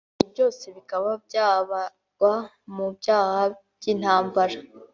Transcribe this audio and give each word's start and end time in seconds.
ngo 0.03 0.09
ibi 0.21 0.25
byose 0.33 0.65
bikaba 0.77 1.09
byabarwa 1.25 2.33
mu 2.75 2.87
byaha 2.97 3.41
by’intambara 3.75 4.55